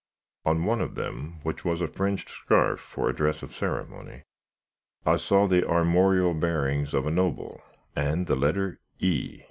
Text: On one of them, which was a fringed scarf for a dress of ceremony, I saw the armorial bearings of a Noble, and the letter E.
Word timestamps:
On 0.45 0.63
one 0.65 0.81
of 0.81 0.95
them, 0.95 1.39
which 1.43 1.63
was 1.63 1.79
a 1.79 1.87
fringed 1.87 2.27
scarf 2.27 2.79
for 2.79 3.07
a 3.07 3.13
dress 3.13 3.43
of 3.43 3.53
ceremony, 3.53 4.23
I 5.05 5.17
saw 5.17 5.45
the 5.45 5.63
armorial 5.69 6.33
bearings 6.33 6.95
of 6.95 7.05
a 7.05 7.11
Noble, 7.11 7.61
and 7.95 8.25
the 8.25 8.35
letter 8.35 8.79
E. 8.97 9.37